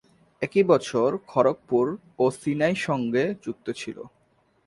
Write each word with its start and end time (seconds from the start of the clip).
একই 0.41 0.63
বছরে 0.63 1.17
খড়গপুর 1.27 1.85
ও 2.19 2.25
সিনাই 2.39 2.75
সঙ্গে 2.87 3.23
যুক্ত 3.43 3.67
ছিল। 3.71 3.97